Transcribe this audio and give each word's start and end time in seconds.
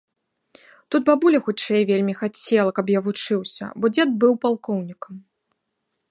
Тут 0.93 1.03
бабуля 1.09 1.41
хутчэй 1.47 1.83
вельмі 1.91 2.15
хацела, 2.21 2.71
каб 2.79 2.85
я 2.93 2.99
вучыўся, 3.07 3.65
бо 3.83 3.91
дзед 3.97 4.09
быў 4.23 4.33
палкоўнікам. 4.47 5.15